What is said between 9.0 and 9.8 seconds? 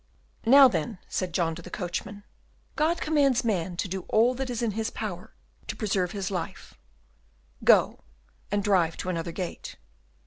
another gate."